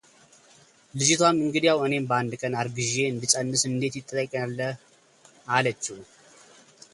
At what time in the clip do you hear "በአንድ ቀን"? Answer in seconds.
2.09-2.53